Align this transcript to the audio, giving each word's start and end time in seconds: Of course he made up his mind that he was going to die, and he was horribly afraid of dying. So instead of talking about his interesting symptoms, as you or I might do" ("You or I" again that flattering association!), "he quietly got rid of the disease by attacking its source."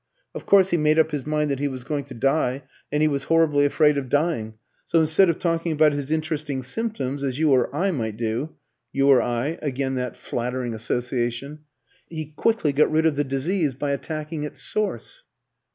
Of 0.33 0.47
course 0.47 0.71
he 0.71 0.77
made 0.77 0.97
up 0.97 1.11
his 1.11 1.27
mind 1.27 1.51
that 1.51 1.59
he 1.59 1.67
was 1.67 1.83
going 1.83 2.05
to 2.05 2.15
die, 2.15 2.63
and 2.91 3.03
he 3.03 3.07
was 3.07 3.25
horribly 3.25 3.65
afraid 3.65 3.99
of 3.99 4.09
dying. 4.09 4.55
So 4.87 4.99
instead 4.99 5.29
of 5.29 5.37
talking 5.37 5.71
about 5.73 5.93
his 5.93 6.09
interesting 6.09 6.63
symptoms, 6.63 7.23
as 7.23 7.37
you 7.37 7.51
or 7.51 7.69
I 7.75 7.91
might 7.91 8.17
do" 8.17 8.55
("You 8.91 9.09
or 9.09 9.21
I" 9.21 9.59
again 9.61 9.93
that 9.97 10.17
flattering 10.17 10.73
association!), 10.73 11.65
"he 12.09 12.33
quietly 12.35 12.73
got 12.73 12.89
rid 12.91 13.05
of 13.05 13.15
the 13.15 13.23
disease 13.23 13.75
by 13.75 13.91
attacking 13.91 14.43
its 14.43 14.63
source." 14.63 15.25